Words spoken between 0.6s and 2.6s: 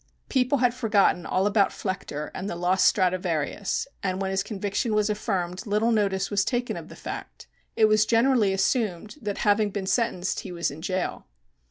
forgotten all about Flechter and the